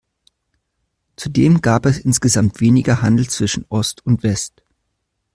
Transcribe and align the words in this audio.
Zudem 1.15 1.61
gab 1.61 1.85
es 1.85 1.99
insgesamt 1.99 2.59
weniger 2.59 3.03
Handel 3.03 3.29
zwischen 3.29 3.67
Ost 3.69 4.03
und 4.03 4.23
West. 4.23 4.63